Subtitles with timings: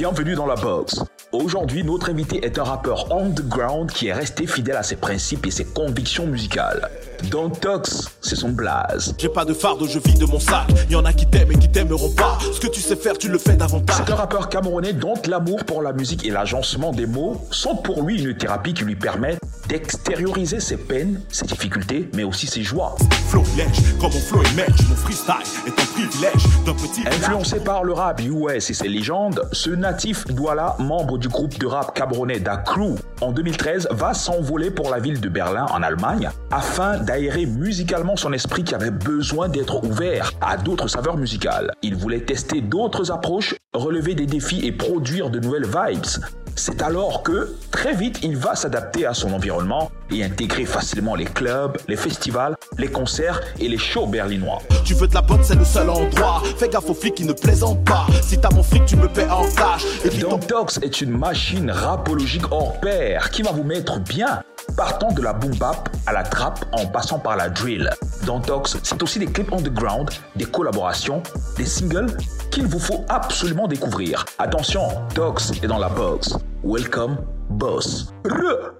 [0.00, 1.02] bienvenue dans la box.
[1.30, 5.50] Aujourd'hui, notre invité est un rappeur underground qui est resté fidèle à ses principes et
[5.50, 6.88] ses convictions musicales.
[7.30, 9.14] Don Tox, c'est son blaze.
[9.18, 10.68] J'ai pas de fardeau, je vis de mon sac.
[10.88, 12.38] Y en a qui t'aiment et qui t'aimeront pas.
[12.50, 13.96] Ce que tu sais faire, tu le fais davantage.
[13.98, 18.02] C'est un rappeur camerounais dont l'amour pour la musique et l'agencement des mots sont pour
[18.02, 19.36] lui une thérapie qui lui permet
[19.70, 22.96] d'extérioriser ses peines, ses difficultés, mais aussi ses joies.
[23.28, 27.06] Florilège, comme mon flow émerge, mon freestyle est un privilège d'un petit.
[27.06, 31.66] Influencé par le rap US et ses légendes, ce natif Douala, membre du groupe de
[31.66, 36.30] rap camerounais Da Crew, en 2013 va s'envoler pour la ville de Berlin en Allemagne
[36.50, 41.70] afin d'aérer musicalement son esprit qui avait besoin d'être ouvert à d'autres saveurs musicales.
[41.82, 46.24] Il voulait tester d'autres approches, relever des défis et produire de nouvelles vibes.
[46.56, 51.24] C'est alors que, très vite, il va s'adapter à son environnement et intégrer facilement les
[51.24, 54.58] clubs, les festivals, les concerts et les shows berlinois.
[54.84, 56.42] Tu veux de la bonne, c'est le seul endroit.
[56.56, 58.06] Fais gaffe aux flics qui ne plaisantent pas.
[58.22, 59.84] Si t'as mon fric, tu me paies en cash.
[60.04, 63.98] Et puis ton- Don Tox est une machine rapologique hors pair qui va vous mettre
[64.00, 64.42] bien,
[64.76, 67.90] partant de la boom bap à la trap en passant par la drill.
[68.24, 71.22] Don Tox, c'est aussi des clips underground, des collaborations,
[71.56, 72.16] des singles
[72.50, 74.24] qu'il vous faut absolument découvrir.
[74.38, 74.82] Attention,
[75.14, 76.34] Tox est dans la box.
[76.64, 77.16] Welcome,
[77.48, 78.12] boss.
[78.24, 78.79] Re.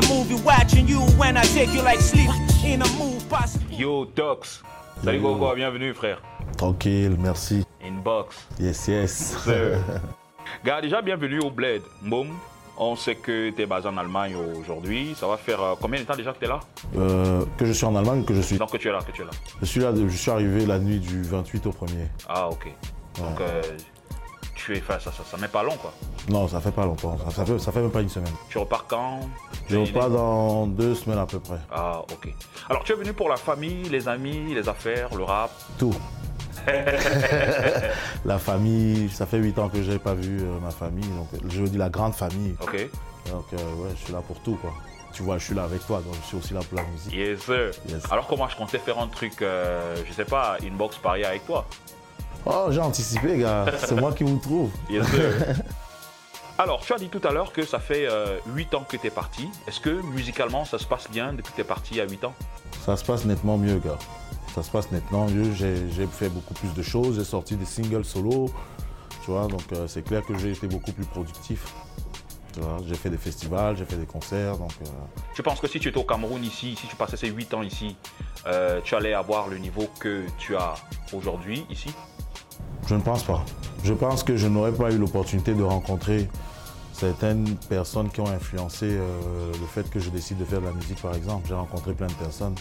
[0.00, 2.28] The movie watching you when I take you like sleep
[2.62, 3.74] in a move possible.
[3.74, 4.62] Yo, Tox.
[5.02, 5.34] Salut Yo.
[5.34, 6.20] Coco, bienvenue frère.
[6.58, 7.64] Tranquille, merci.
[7.82, 8.46] Inbox.
[8.60, 9.36] Yes, yes.
[10.64, 11.80] Gars, déjà bienvenue au Bled.
[12.02, 12.28] Boum.
[12.76, 15.14] On sait que tu es basé en Allemagne aujourd'hui.
[15.18, 16.60] Ça va faire euh, combien de temps déjà que tu es là?
[16.94, 18.58] Euh, que je suis en Allemagne, que je suis.
[18.58, 19.30] Donc que tu es là, que tu es là.
[19.62, 22.08] Je suis là, je suis arrivé la nuit du 28 au 1er.
[22.28, 22.70] Ah, ok.
[23.18, 23.62] Donc euh,
[24.56, 25.92] tu es, enfin, ça, ça, ça met pas long quoi.
[26.28, 27.16] Non, ça fait pas longtemps.
[27.18, 28.32] Ça, ça fait, ça fait même pas une semaine.
[28.48, 29.20] Tu repars quand?
[29.68, 31.58] Je repars dans deux semaines à peu près.
[31.70, 32.28] Ah, ok.
[32.68, 35.50] Alors tu es venu pour la famille, les amis, les affaires, le rap?
[35.78, 35.94] Tout.
[38.24, 41.08] la famille, ça fait 8 ans que j'ai pas vu euh, ma famille.
[41.10, 42.56] Donc, je dis la grande famille.
[42.60, 42.88] Ok.
[43.30, 44.72] Donc, euh, ouais, je suis là pour tout, quoi.
[45.12, 47.14] Tu vois, je suis là avec toi, donc je suis aussi là pour la musique.
[47.14, 47.70] Yes, sir.
[47.88, 48.02] Yes.
[48.10, 51.66] Alors comment je comptais faire un truc, euh, je sais pas, inbox Paris avec toi?
[52.46, 53.66] Oh, j'ai anticipé, gars.
[53.78, 54.70] C'est moi qui vous trouve.
[54.88, 55.06] Yes.
[56.58, 58.08] Alors, tu as dit tout à l'heure que ça fait
[58.46, 59.48] 8 ans que tu es parti.
[59.66, 62.34] Est-ce que musicalement, ça se passe bien depuis que tu es parti à 8 ans?
[62.84, 63.98] Ça se passe nettement mieux, gars.
[64.54, 65.52] Ça se passe nettement mieux.
[65.52, 67.16] J'ai fait beaucoup plus de choses.
[67.16, 68.48] J'ai sorti des singles solo.
[69.26, 71.74] Tu vois, donc euh, c'est clair que j'ai été beaucoup plus productif.
[72.54, 74.56] Tu vois, j'ai fait des festivals, j'ai fait des concerts.
[74.56, 74.86] Donc, euh,
[75.34, 77.62] Tu penses que si tu étais au Cameroun ici, si tu passais ces 8 ans
[77.62, 77.96] ici,
[78.46, 80.74] euh, tu allais avoir le niveau que tu as
[81.12, 81.92] aujourd'hui ici?
[82.86, 83.44] Je ne pense pas.
[83.84, 86.28] Je pense que je n'aurais pas eu l'opportunité de rencontrer
[86.92, 90.72] certaines personnes qui ont influencé euh, le fait que je décide de faire de la
[90.72, 91.46] musique, par exemple.
[91.48, 92.54] J'ai rencontré plein de personnes.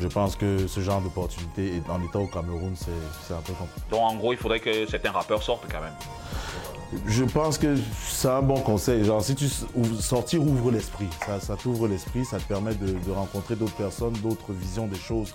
[0.00, 3.86] Je pense que ce genre d'opportunité, en étant au Cameroun, c'est un peu compliqué.
[3.90, 5.94] Donc en gros, il faudrait que certains rappeurs sortent quand même.
[7.06, 9.04] Je pense que c'est un bon conseil.
[9.04, 9.48] Genre, si tu
[10.00, 11.08] sortir ouvre l'esprit.
[11.24, 14.98] Ça, ça t'ouvre l'esprit, ça te permet de, de rencontrer d'autres personnes, d'autres visions des
[14.98, 15.34] choses.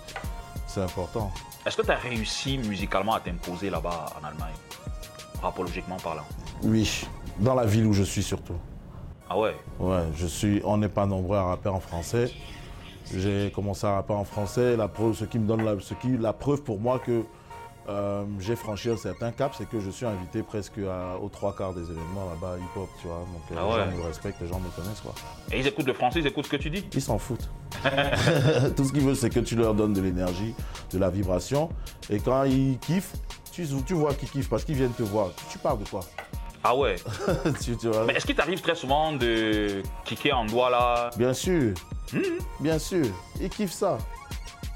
[0.68, 1.32] C'est important.
[1.66, 4.54] Est-ce que tu as réussi musicalement à t'imposer là-bas en Allemagne?
[5.42, 6.24] Rapologiquement parlant.
[6.62, 7.06] Oui,
[7.38, 8.54] dans la ville où je suis surtout.
[9.30, 9.56] Ah ouais?
[9.78, 12.30] Ouais, je suis, on n'est pas nombreux à rapper en français.
[13.14, 14.76] J'ai commencé à rapper en français.
[14.76, 17.22] La preuve, ce qui me donne la, ce qui, la preuve pour moi que
[17.88, 21.54] euh, j'ai franchi un certain cap, c'est que je suis invité presque à- aux trois
[21.56, 23.18] quarts des événements là-bas hip-hop, tu vois.
[23.32, 23.90] Donc euh, Ah les ouais?
[23.92, 25.14] gens me respectent, les gens me connaissent, quoi.
[25.50, 26.84] Et ils écoutent le français, ils écoutent ce que tu dis?
[26.92, 27.48] Ils s'en foutent.
[28.76, 30.54] Tout ce qu'ils veulent, c'est que tu leur donnes de l'énergie,
[30.92, 31.68] de la vibration.
[32.10, 33.14] Et quand ils kiffent,
[33.52, 35.30] tu, tu vois qu'ils kiffent parce qu'ils viennent te voir.
[35.50, 36.00] Tu parles de quoi?
[36.64, 36.96] Ah ouais
[37.62, 41.10] tu, tu vois Mais est-ce qu'il t'arrive très souvent de kicker en doigt là?
[41.16, 41.74] Bien sûr.
[42.60, 43.06] Bien sûr.
[43.40, 43.98] Ils kiffent ça.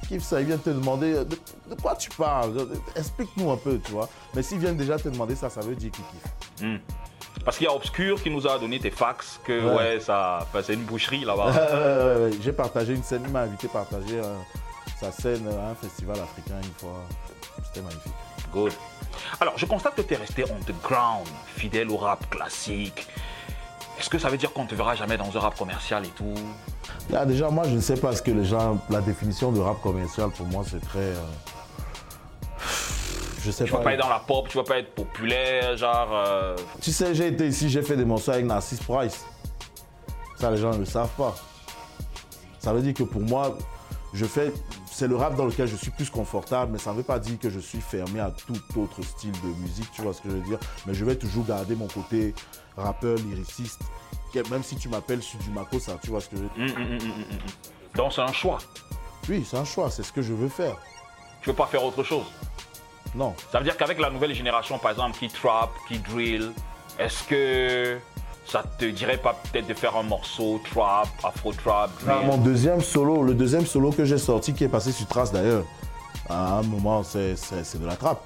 [0.03, 0.41] Ils kiffent ça.
[0.41, 2.69] Ils viennent te demander de, de quoi tu parles?
[2.95, 4.09] Explique-nous un peu, tu vois.
[4.35, 6.63] Mais s'ils viennent déjà te demander ça, ça veut dire qu'ils kiffent.
[6.65, 6.79] Hmm.
[7.45, 10.01] Parce qu'il y a Obscure qui nous a donné tes fax, que ouais, Ouais.
[10.01, 11.53] ça, enfin, c'est une boucherie là-bas.
[11.57, 13.23] Euh, J'ai partagé une scène.
[13.27, 14.37] Il m'a invité à partager euh,
[15.01, 17.01] sa scène à un festival africain une fois.
[17.67, 18.13] C'était magnifique.
[18.53, 18.73] Good.
[19.41, 23.07] Alors, je constate que tu es resté underground, fidèle au rap classique.
[23.99, 26.09] Est-ce que ça veut dire qu'on ne te verra jamais dans un rap commercial et
[26.09, 26.35] tout?
[27.11, 28.79] Là, déjà, moi, je ne sais pas ce que les gens.
[28.91, 30.99] La définition de rap commercial, pour moi, c'est très.
[30.99, 31.17] euh,
[33.43, 33.79] je sais Tu pas.
[33.79, 36.09] vas pas être dans la pop, tu vas pas être populaire, genre.
[36.13, 39.25] euh, Tu sais, j'ai été ici, j'ai fait des morceaux avec Narcisse Price.
[40.39, 41.35] Ça, les gens ne le savent pas.
[42.59, 43.57] Ça veut dire que pour moi,
[44.13, 44.53] je fais.
[44.91, 47.39] C'est le rap dans lequel je suis plus confortable, mais ça ne veut pas dire
[47.39, 50.35] que je suis fermé à tout autre style de musique, tu vois ce que je
[50.35, 50.59] veux dire.
[50.87, 52.35] Mais je vais toujours garder mon côté
[52.77, 53.81] rappeur, lyriciste,
[54.51, 56.77] même si tu m'appelles sur du Mako, ça, tu vois ce que je veux dire.
[56.77, 57.39] Hum, hum, hum.
[57.95, 58.59] Donc c'est un choix.
[59.31, 60.77] Oui, c'est un choix, c'est ce que je veux faire.
[61.41, 62.25] Tu veux pas faire autre chose?
[63.15, 63.35] Non.
[63.51, 66.53] Ça veut dire qu'avec la nouvelle génération, par exemple, qui trap, qui drill,
[66.99, 67.99] est-ce que
[68.47, 72.27] ça te dirait pas peut-être de faire un morceau trap, afro trap, Ah, drill?
[72.27, 75.65] mon deuxième solo, le deuxième solo que j'ai sorti, qui est passé sur Trace d'ailleurs,
[76.29, 78.23] à un moment, c'est de la trappe.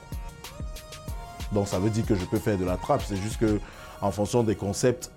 [1.52, 3.02] Donc ça veut dire que je peux faire de la trappe.
[3.06, 3.60] C'est juste que
[4.00, 5.10] en fonction des concepts,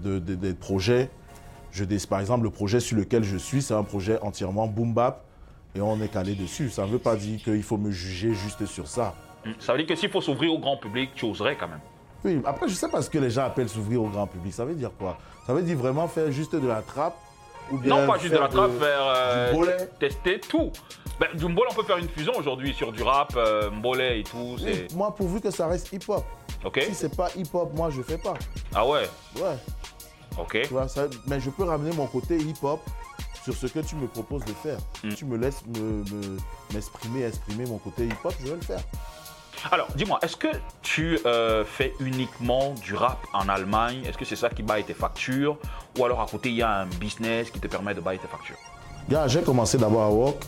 [0.00, 1.10] de, de- des projets,
[1.70, 4.92] je dé- par exemple, le projet sur lequel je suis, c'est un projet entièrement boom
[4.94, 5.22] bap
[5.74, 6.70] et on est calé dessus.
[6.70, 9.14] Ça ne veut pas dire qu'il faut me juger juste sur ça.
[9.46, 11.80] Hum, Ça veut dire que s'il faut s'ouvrir au grand public, tu oserais quand même.
[12.24, 14.52] Oui, après, je sais pas ce que les gens appellent s'ouvrir au grand public.
[14.52, 15.18] Ça veut dire quoi?
[15.46, 17.16] Ça veut dire vraiment faire juste de la trappe
[17.70, 20.70] ou bien Non, pas juste de la trappe, faire euh, tester tout.
[21.18, 24.22] Ben, du mbole, on peut faire une fusion aujourd'hui sur du rap, euh, mbolé et
[24.22, 24.56] tout.
[24.64, 26.24] Oui, moi, pourvu que ça reste hip-hop.
[26.64, 28.34] Ok Si c'est pas hip-hop, moi, je fais pas.
[28.74, 29.56] Ah ouais, Ouais,
[30.38, 30.60] ok.
[30.62, 32.80] tu vois, ça- mais je peux ramener mon côté hip-hop
[33.42, 34.78] sur ce que tu me proposes de faire.
[35.04, 35.14] Mm.
[35.14, 36.38] Tu me laisses me- me-
[36.72, 38.80] m'exprimer, exprimer mon côté hip-hop, je vais le faire.
[39.70, 40.48] Alors, dis-moi, est-ce que
[40.82, 44.02] tu euh, fais uniquement du rap en Allemagne?
[44.04, 45.56] Est-ce que c'est ça qui baille tes factures?
[45.98, 48.26] Ou alors à côté, il y a un business qui te permet de bailler tes
[48.28, 48.56] factures?
[49.08, 50.42] Gars, j'ai commencé d'abord à work.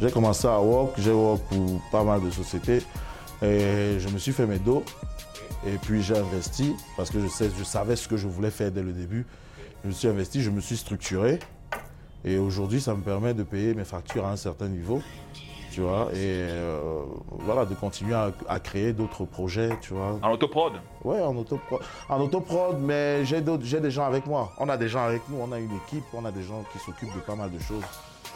[0.00, 2.82] J'ai commencé à work, j'ai work pour pas mal de sociétés.
[3.42, 4.82] Et je me suis fait mes dos.
[5.66, 8.70] Et puis j'ai investi parce que je, sais, je savais ce que je voulais faire
[8.72, 9.26] dès le début.
[9.84, 11.38] Je me suis investi, je me suis structuré.
[12.24, 15.00] Et aujourd'hui, ça me permet de payer mes factures à un certain niveau.
[15.72, 20.18] Tu vois, et euh, voilà, de continuer à, à créer d'autres projets, tu vois.
[20.20, 21.80] En autoprod Ouais, en autoprod,
[22.10, 24.52] en autoprod mais j'ai des gens avec moi.
[24.58, 26.78] On a des gens avec nous, on a une équipe, on a des gens qui
[26.78, 27.84] s'occupent de pas mal de choses.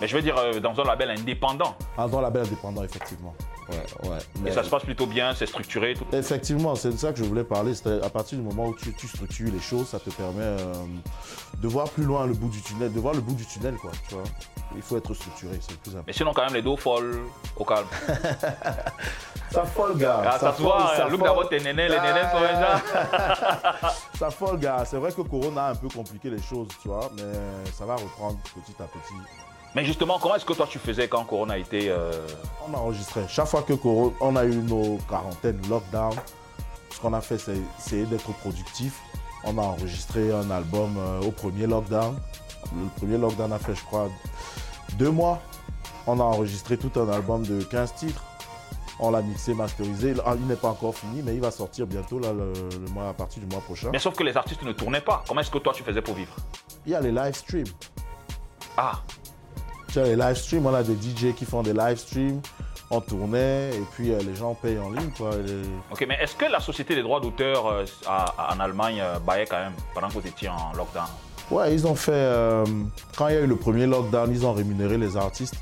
[0.01, 1.75] Mais je veux dire, euh, dans un label indépendant.
[1.97, 3.35] Ah, dans la belle indépendant, effectivement.
[3.69, 4.19] Ouais, ouais.
[4.19, 5.95] Et Mais- ça se passe plutôt bien, c'est structuré.
[5.95, 6.05] Tout.
[6.13, 7.75] Effectivement, c'est de ça que je voulais parler.
[7.75, 10.73] C'était à partir du moment où tu, tu structures les choses, ça te permet euh,
[11.61, 13.91] de voir plus loin le bout du tunnel, de voir le bout du tunnel, quoi.
[14.09, 14.25] Tu vois.
[14.75, 16.05] Il faut être structuré, c'est le plus important.
[16.07, 17.19] Mais sinon, quand même, les dos folles
[17.57, 17.87] au calme.
[19.51, 20.23] Ça folle, gars.
[20.27, 22.83] Ah, ça se voit, hein, look d'abord tes nénés, les nénés sont déjà.
[24.19, 24.85] Ça folle, gars.
[24.85, 27.23] C'est vrai que Corona a un peu compliqué les choses, tu vois, mais
[27.73, 29.15] ça va reprendre petit à petit.
[29.77, 31.89] Mais justement, comment est-ce que toi tu faisais quand Corona était.
[31.91, 32.11] euh,
[32.67, 33.21] On a enregistré.
[33.29, 36.15] Chaque fois que Corona, on a eu nos quarantaines, lockdown,
[36.91, 38.99] ce qu'on a fait, c'est essayer d'être productif.
[39.45, 42.19] On a enregistré un album euh, au premier lockdown.
[42.75, 44.09] Le premier lockdown a fait, je crois,
[44.95, 45.41] deux mois.
[46.07, 48.25] On a enregistré tout un album de 15 titres.
[48.99, 50.15] On l'a mixé, masterisé.
[50.25, 53.11] Ah, Il n'est pas encore fini, mais il va sortir bientôt, là, le, le mois,
[53.11, 53.91] à partir du mois prochain.
[53.93, 55.23] Mais sauf que les artistes ne tournaient pas.
[55.29, 56.35] Comment est-ce que toi tu faisais pour vivre?
[56.87, 57.67] Il y a les live streams.
[58.79, 59.03] Ah,
[60.05, 62.41] Les live streams, on a des DJ qui font des live streams.
[62.91, 65.11] On tournait et puis euh, les gens payent en ligne.
[65.17, 65.31] Quoi.
[65.45, 66.05] Les- ok.
[66.09, 69.73] Mais est-ce que la société des droits d'auteur euh, en Allemagne euh, baillait quand même
[69.95, 71.07] pendant que vous étiez en lockdown?
[71.51, 72.13] Ouais, ils ont fait.
[72.13, 72.65] euh,
[73.17, 75.55] quand il y a eu le premier lockdown, ils ont rémunéré les artistes.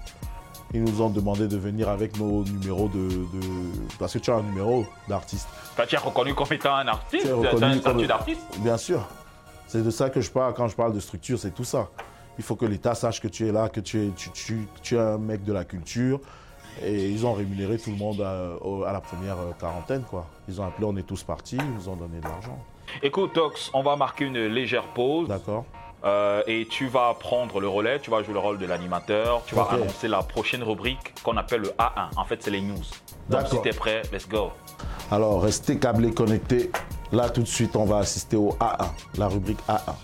[0.74, 3.08] Ils nous ont demandé de venir avec nos numéros de.
[3.08, 5.48] de- parce que tu as un numéro d'artiste.
[5.88, 8.40] Tu es reconnu comme étant un artiste Tu as un statut d'artiste?
[8.58, 9.06] Bien sûr.
[9.66, 11.88] C'est de ça que je parle quand je parle de structure, c'est tout ça.
[12.38, 14.96] Il faut que l'État sache que tu es là, que tu es, tu, tu- tu
[14.96, 16.20] es un mec de la culture.
[16.84, 20.02] Et ils ont rémunéré tout le monde à, la première euh, quarantaine.
[20.02, 20.26] Quoi.
[20.48, 22.58] Ils ont appelé, on est tous partis, ils nous ont donné de l'argent.
[23.02, 25.28] Écoute, Tox, on va marquer une légère pause.
[25.28, 25.64] D'accord
[26.04, 29.54] Euh, et tu vas prendre le relais, tu vas jouer le rôle de l'animateur, tu
[29.54, 32.08] vas annoncer la prochaine rubrique qu'on appelle le A1.
[32.18, 32.84] En fait, c'est les news.
[33.30, 34.50] Donc, si t'es prêt, let's go.
[35.10, 36.70] Alors, restez câblés, connectés.
[37.10, 39.94] Là, tout de suite, on va assister au A1, la rubrique A1.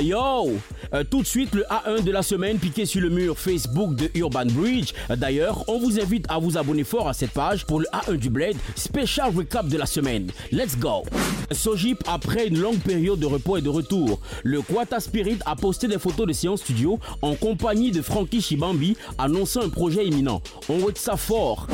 [0.00, 0.52] Yo
[0.94, 4.10] Euh, Tout de suite, le A1 de la semaine piqué sur le mur Facebook de
[4.14, 4.92] Urban Bridge.
[5.16, 8.30] D'ailleurs, on vous invite à vous abonner fort à cette page pour le A1 du
[8.30, 10.30] Blade, spécial recap de la semaine.
[10.50, 11.02] Let's go
[11.50, 15.88] Sojip, après une longue période de repos et de retour, le Quata Spirit a posté
[15.88, 20.42] des photos de séance studio en compagnie de Frankie Shibambi annonçant un projet imminent.
[20.68, 21.66] On voit ça fort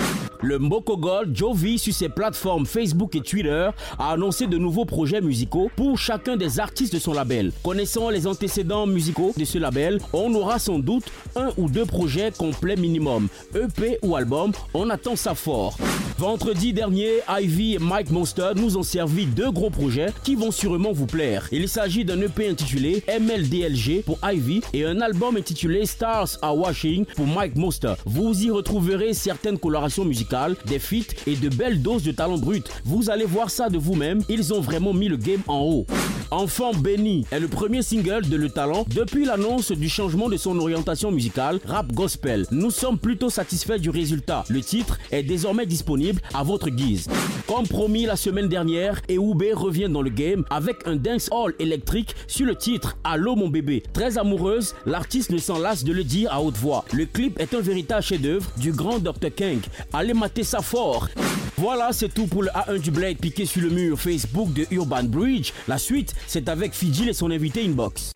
[0.45, 5.21] le Mboko Gold, Jovi, sur ses plateformes Facebook et Twitter, a annoncé de nouveaux projets
[5.21, 7.51] musicaux pour chacun des artistes de son label.
[7.63, 12.31] Connaissant les antécédents musicaux de ce label, on aura sans doute un ou deux projets
[12.37, 13.29] complets minimum.
[13.55, 15.77] EP ou album, on attend ça fort.
[16.17, 20.93] Vendredi dernier, Ivy et Mike Monster nous ont servi deux gros projets qui vont sûrement
[20.93, 21.49] vous plaire.
[21.51, 27.05] Il s'agit d'un EP intitulé MLDLG pour Ivy et un album intitulé Stars Are Washing
[27.17, 27.95] pour Mike Monster.
[28.07, 32.71] Vous y retrouverez certaines colorations musicales des feats et de belles doses de talent brut.
[32.85, 35.87] Vous allez voir ça de vous-même, ils ont vraiment mis le game en haut.
[36.31, 40.59] Enfant béni est le premier single de Le Talent depuis l'annonce du changement de son
[40.59, 42.47] orientation musicale, rap gospel.
[42.51, 44.45] Nous sommes plutôt satisfaits du résultat.
[44.49, 46.04] Le titre est désormais disponible
[46.35, 47.09] à votre guise.
[47.47, 52.15] Comme promis la semaine dernière, Eoube revient dans le game avec un dance hall électrique
[52.27, 53.83] sur le titre Allô mon bébé.
[53.93, 56.85] Très amoureuse, l'artiste ne s'en lasse de le dire à haute voix.
[56.93, 59.35] Le clip est un véritable chef-d'œuvre du grand Dr.
[59.35, 59.61] King.
[59.93, 61.09] Allez mater ça fort.
[61.57, 65.05] Voilà, c'est tout pour le A1 du Blade piqué sur le mur Facebook de Urban
[65.05, 65.53] Bridge.
[65.69, 68.13] La suite, c'est avec Fidjil et son invité Inbox.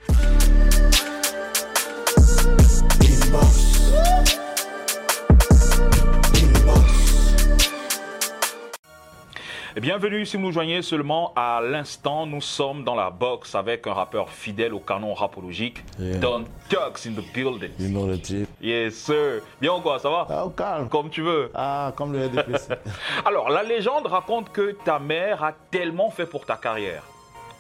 [9.79, 12.27] Et bienvenue si vous nous joignez seulement à l'instant.
[12.27, 16.19] Nous sommes dans la box avec un rappeur fidèle au canon rapologique, Yeah.
[16.19, 17.71] Don Tux in the building.
[17.79, 18.49] You know the type.
[18.61, 19.41] Yes, sir.
[19.61, 20.27] Bien ou quoi, ça va?
[20.29, 20.89] Ah, au calme.
[20.89, 21.53] Comme tu veux.
[21.55, 22.73] Ah, comme le RDPC.
[23.25, 27.05] Alors, la légende raconte que ta mère a tellement fait pour ta carrière.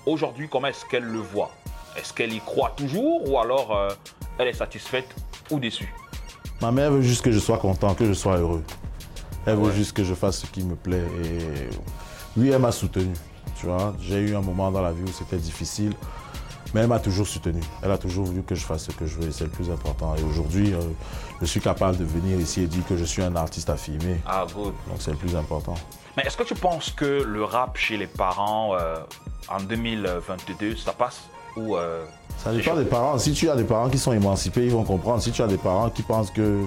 [0.04, 1.52] Aujourd'hui, comment est-ce qu'elle le voit?
[1.96, 3.90] Est-ce qu'elle y croit toujours ou alors euh,
[4.38, 5.14] elle est satisfaite
[5.52, 5.94] ou déçue?
[6.60, 8.64] Ma mère veut juste que je sois content, que je sois heureux.
[9.46, 11.04] Elle veut juste que je fasse ce qui me plaît.
[11.24, 11.68] Et
[12.38, 13.12] oui, elle m'a soutenu.
[13.58, 15.92] Tu vois, j'ai eu un moment dans la vie où c'était difficile,
[16.72, 17.60] mais elle m'a toujours soutenu.
[17.82, 19.70] Elle a toujours voulu que je fasse ce que je veux et c'est le plus
[19.70, 20.14] important.
[20.16, 20.78] Et aujourd'hui, euh,
[21.40, 24.20] je suis capable de venir ici et dire que je suis un artiste affirmé.
[24.26, 24.74] Ah, good.
[24.88, 25.74] Donc c'est le plus important.
[26.16, 28.96] Mais est-ce que tu penses que le rap chez les parents euh,
[29.48, 31.20] en 2022, ça passe
[31.56, 32.04] ou euh,
[32.36, 33.18] Ça dépend des parents.
[33.18, 35.22] Si tu as des parents qui sont émancipés, ils vont comprendre.
[35.22, 36.64] Si tu as des parents qui pensent que.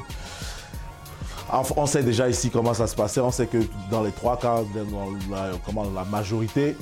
[1.52, 3.20] On sait déjà ici comment ça se passait.
[3.20, 3.58] On sait que
[3.90, 6.76] dans les trois cas, dans la, comment, la majorité,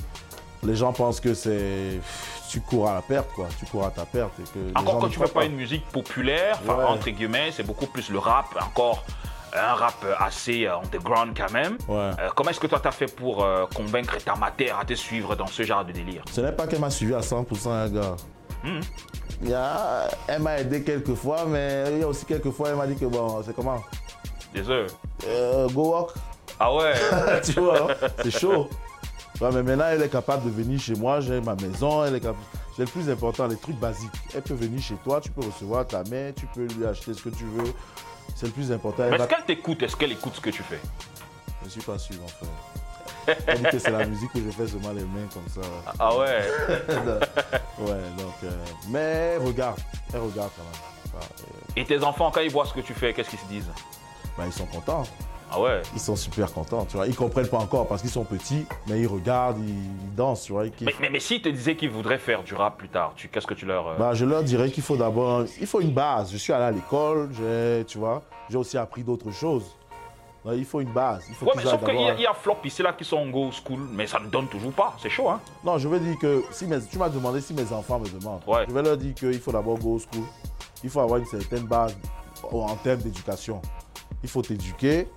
[0.62, 2.00] les gens pensent que c'est.
[2.48, 3.46] Tu cours à la perte, quoi.
[3.58, 4.32] Tu cours à ta perte.
[4.40, 6.84] Et que les Encore quand ne tu croient fais pas une musique populaire, Ouais.
[6.84, 9.04] entre guillemets, c'est beaucoup plus le rap, encore
[9.54, 11.76] un rap assez euh, underground quand même.
[11.88, 12.10] Ouais.
[12.20, 15.34] Euh, comment est-ce que toi t'as fait pour euh, convaincre ta mater à te suivre
[15.36, 16.22] dans ce genre de délire?
[16.30, 18.16] Ce n'est pas qu'elle m'a suivi à 100%, un gars.
[18.62, 18.80] Hmm.
[20.28, 22.96] Elle m'a aidé quelques fois, mais il y a aussi quelques fois, elle m'a dit
[22.96, 23.80] que bon, c'est comment?
[24.54, 24.86] Désolé.
[25.26, 26.10] Euh, Go walk.
[26.58, 26.92] Ah ouais?
[27.44, 28.68] Tu vois, hein, c'est chaud.
[29.40, 32.20] Ouais, mais maintenant, elle est capable de venir chez moi, j'ai ma maison, elle est
[32.20, 32.38] capable.
[32.76, 34.10] C'est le plus important, les trucs basiques.
[34.34, 37.22] Elle peut venir chez toi, tu peux recevoir ta mère, tu peux lui acheter ce
[37.22, 37.72] que tu veux.
[38.34, 39.04] C'est le plus important.
[39.04, 39.82] Elle Mais va- est-ce qu'elle t'écoute?
[39.82, 40.78] Est-ce qu'elle écoute ce que tu fais?
[41.60, 43.36] Je ne suis pas sûr, en fait.
[43.46, 45.68] Elle dit que c'est la musique que je fais seulement les mains comme ça.
[45.98, 46.42] Ah ouais?
[47.78, 48.34] Ouais, donc.
[48.44, 48.50] euh,
[48.88, 49.78] mais regarde,
[50.12, 51.22] elle regarde quand même.
[51.22, 53.70] Euh, Et tes enfants, quand ils voient ce que tu fais, qu'est-ce qu'ils se disent?
[54.36, 55.04] Bah, ils sont contents.
[55.52, 57.08] Ah ouais Ils sont super contents, tu vois.
[57.08, 60.64] Ils comprennent pas encore parce qu'ils sont petits, mais ils regardent, ils, dansent, tu vois.
[60.66, 63.46] ils mais, mais, mais s'ils te disaient qu'ils voudraient faire du rap plus tard, qu'est-ce
[63.48, 63.88] que tu leur...
[63.88, 66.30] euh, Bah, je leur dirais qu'il faut d'abord, il faut une base.
[66.30, 69.64] Je suis allé à l'école, j'ai, tu vois, j'ai aussi appris d'autres choses.
[70.52, 71.24] Il faut une base.
[71.28, 73.50] Il faut Ouais, mais sauf qu'il y, y a Flop ici là qui sont go
[73.52, 74.94] school, mais ça ne donne toujours pas.
[75.02, 77.70] C'est chaud, hein Non, je veux dire que si mes, tu m'as demandé si mes
[77.72, 78.40] enfants me demandent.
[78.46, 78.64] Ouais.
[78.68, 80.24] Je vais leur dire qu'il faut d'abord go school.
[80.82, 81.94] Il faut avoir une certaine base
[82.50, 83.60] en termes d'éducation.
[84.22, 85.08] Il faut t'éduquer.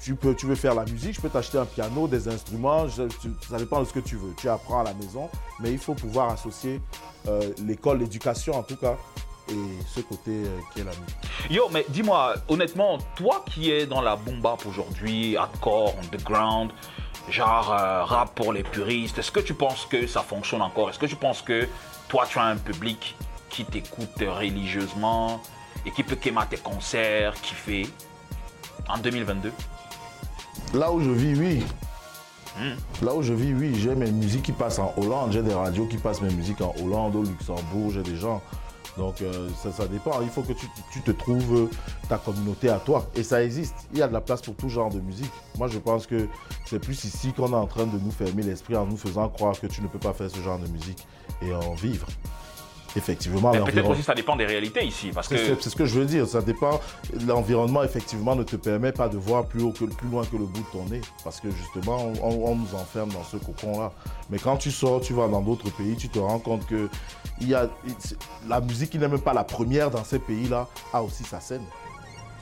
[0.00, 3.56] Tu peux, tu veux faire la musique, je peux t'acheter un piano, des instruments, ça
[3.56, 4.34] dépend de ce que tu veux.
[4.36, 6.82] Tu apprends à la maison, mais il faut pouvoir associer
[7.26, 8.96] euh, l'école, l'éducation en tout cas,
[9.48, 9.54] et
[9.88, 11.16] ce côté euh, qui est la musique.
[11.48, 16.70] Yo, mais dis-moi, honnêtement, toi qui es dans la boom bap aujourd'hui, hardcore, underground,
[17.30, 20.90] genre euh, rap pour les puristes, est-ce que tu penses que ça fonctionne encore?
[20.90, 21.66] Est-ce que tu penses que
[22.08, 23.16] toi, tu as un public
[23.48, 25.40] qui t'écoute religieusement
[25.86, 27.88] et qui peut quémer tes concerts, kiffer?
[28.88, 29.52] En 2022
[30.74, 31.62] Là où je vis, oui.
[32.58, 33.04] Hmm.
[33.04, 35.86] Là où je vis, oui, j'ai mes musiques qui passent en Hollande, j'ai des radios
[35.86, 38.40] qui passent mes musiques en Hollande, au Luxembourg, j'ai des gens.
[38.96, 41.68] Donc euh, ça, ça dépend, il faut que tu, tu te trouves
[42.08, 43.10] ta communauté à toi.
[43.16, 45.32] Et ça existe, il y a de la place pour tout genre de musique.
[45.58, 46.28] Moi je pense que
[46.64, 49.58] c'est plus ici qu'on est en train de nous fermer l'esprit en nous faisant croire
[49.58, 51.06] que tu ne peux pas faire ce genre de musique
[51.42, 52.06] et en vivre.
[52.96, 55.84] Effectivement, Mais peut-être aussi ça dépend des réalités ici, parce c'est que c'est- ce que
[55.84, 56.78] je veux dire, ça dépend.
[57.26, 60.44] L'environnement, effectivement, ne te permet pas de voir plus, haut que, plus loin que le
[60.44, 61.00] bout de ton nez.
[61.24, 63.90] Parce que justement, on, on nous enferme dans ce cocon-là.
[64.30, 66.88] Mais quand tu sors, tu vas dans d'autres pays, tu te rends compte que
[67.40, 67.66] il y a,
[67.98, 68.16] c'est-
[68.48, 71.64] la musique qui n'est même pas la première dans ces pays-là a aussi sa scène.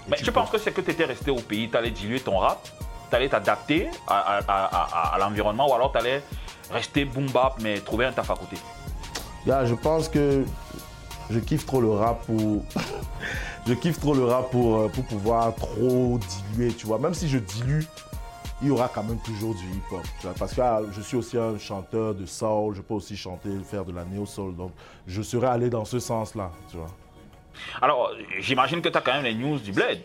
[0.07, 2.21] Et Mais peux- penses que c'est que tu étais resté au pays, tu allais diluer
[2.21, 2.69] ton rap,
[3.09, 6.23] tu allais t'adapter à, à- à- à- à l'environnement ou alors tu allais
[6.71, 8.57] rester boom bap mais trouver un taf à côté
[9.47, 10.45] Je pense que
[11.31, 12.65] je kiffe trop le rap pour.
[13.67, 16.19] je kiffe trop le rap pour, euh, pour pouvoir trop
[16.53, 16.99] diluer, tu vois.
[16.99, 17.83] Même si je dilue,
[18.61, 20.35] il y aura quand même toujours du hip-hop.
[20.39, 23.85] Parce que ah, je suis aussi un chanteur de soul, je peux aussi chanter, faire
[23.85, 24.55] de la néo-soul.
[24.55, 24.73] Donc,
[25.07, 26.91] je serais allé dans ce sens-là, tu vois.
[27.81, 30.01] Alors, j'imagine que tu as quand même les news du bled,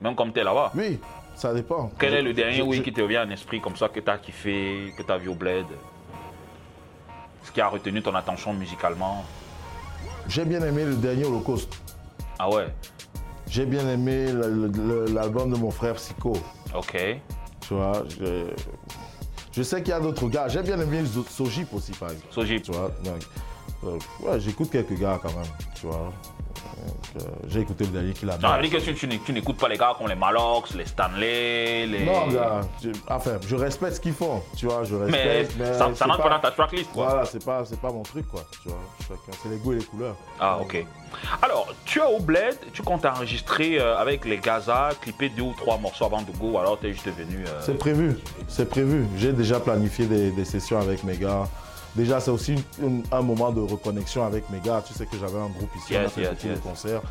[0.00, 0.72] même comme tu es là-bas.
[0.76, 0.98] Oui,
[1.34, 1.90] Ça dépend.
[1.98, 4.00] Quel est le dernier je- oui je- qui te vient à l'esprit comme ça que
[4.00, 5.64] tu as kiffé, que tu as vu au bled?
[7.42, 9.24] Ce qui a retenu ton attention musicalement?
[10.28, 11.74] J'ai bien aimé le dernier Holocauste.
[12.38, 12.68] Ah ouais,
[13.48, 14.26] J'ai bien aimé
[15.12, 16.32] l'album de mon frère Psycho.
[16.74, 16.96] ok.
[17.60, 18.46] Tu vois, je,
[19.52, 20.48] je sais qu'il y a d'autres gars.
[20.48, 22.32] J'ai bien aimé Sojip aussi, par exemple.
[22.32, 22.62] Sojip.
[22.62, 23.22] Tu vois, donc,
[23.84, 25.46] euh, ouais, j'écoute quelques gars quand même.
[25.74, 26.12] Tu vois.
[26.86, 29.20] Donc, euh, j'ai écouté le dernier qu'il a Ça veut dire que tu, tu n'é-
[29.24, 32.04] tu n'écoutes pas les gars comme les Malox, les Stanley, les.
[32.04, 35.66] Non, gars, je, enfin, je respecte ce qu'ils font, tu vois, je Mais respecte, mais,
[35.66, 37.06] ça, ça c'est n'entre pas- dans ta tracklist, quoi.
[37.06, 38.78] Voilà, c'est pas, c'est pas mon truc, quoi, tu vois,
[39.42, 40.16] c'est les goûts et les couleurs.
[40.40, 40.84] Ah, ok.
[41.42, 45.54] Alors, tu es au bled, tu comptes enregistrer euh, avec les Gaza, clipper deux ou
[45.56, 47.44] trois morceaux avant de go, ou alors tu es juste venu.
[47.46, 48.16] euh, C'est prévu,
[48.48, 49.06] c'est prévu.
[49.18, 51.44] J'ai déjà planifié des, des sessions avec mes gars.
[51.94, 54.82] Déjà, c'est aussi une- une- un moment de reconnexion avec mes gars.
[54.86, 56.54] Tu sais que j'avais un groupe ici, on a Yes, fait yes, yes.
[56.54, 57.02] de concerts.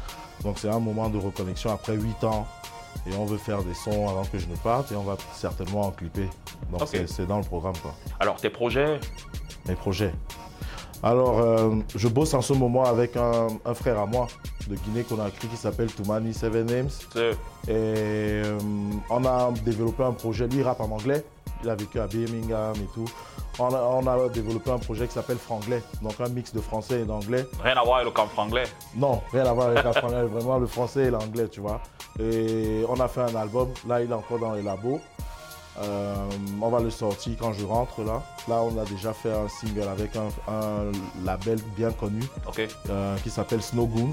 [0.44, 2.48] Donc, c'est un moment de reconnexion après 8 ans.
[3.08, 5.82] Et on veut faire des sons avant que je ne parte et on va certainement
[5.88, 6.28] en clipper.
[6.72, 7.94] Donc, c'est- dans le programme, quoi.
[8.20, 9.00] Alors, tes projets?
[9.68, 10.14] Mes projets.
[11.04, 14.28] Alors, euh, je bosse en ce moment avec un, un frère à moi
[14.68, 16.90] de Guinée-Conakry qui s'appelle Toumani Seven Names.
[17.68, 18.60] Et euh,
[19.10, 21.24] on a développé un projet, lui rappe en anglais,
[21.64, 23.06] il a vécu à Birmingham et tout.
[23.60, 27.02] On a, on a développé un projet qui s'appelle Franglais, donc un mix de français
[27.02, 27.46] et d'anglais.
[27.62, 28.64] Rien à voir avec le camp franglais.
[28.96, 31.82] Non, rien à voir avec la franglais, vraiment le français et l'anglais, tu vois.
[32.20, 35.00] Et on a fait un album, là il est encore dans les labos.
[35.80, 36.16] Euh,
[36.62, 38.22] on va le sortir quand je rentre là.
[38.48, 40.92] Là on a déjà fait un single avec un, un
[41.24, 42.22] label bien connu
[42.90, 44.12] euh, qui s'appelle Snow Goons.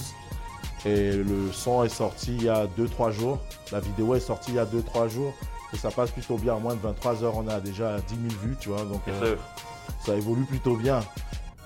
[0.84, 3.38] Et le son est sorti il y a 2-3 jours.
[3.72, 5.32] La vidéo est sortie il y a 2-3 jours.
[5.72, 6.54] Et ça passe plutôt bien.
[6.54, 8.84] En moins de 23 heures, on a déjà 10 000 vues, tu vois.
[8.84, 9.36] Donc euh,
[10.00, 11.00] ça évolue plutôt bien.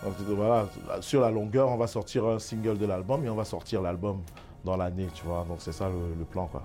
[0.03, 0.67] Donc voilà,
[1.01, 4.21] sur la longueur, on va sortir un single de l'album et on va sortir l'album
[4.65, 5.45] dans l'année, tu vois.
[5.49, 6.63] Donc c'est ça le, le plan, quoi.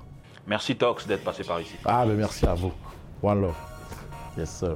[0.48, 1.76] Merci Tox d'être passé par ici.
[1.86, 2.72] Ah, mais merci à vous.
[3.22, 3.56] One love.
[4.38, 4.76] Yes, sir.